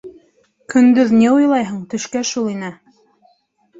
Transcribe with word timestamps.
Көндөҙ 0.73 1.13
ни 1.19 1.29
уйлайһың, 1.35 1.77
төшкә 1.93 2.23
шул 2.33 2.51
инә. 2.57 2.73